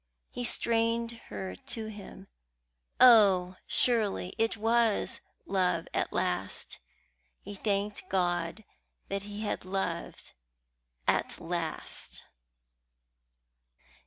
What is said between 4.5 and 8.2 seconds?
was love at last! He thanked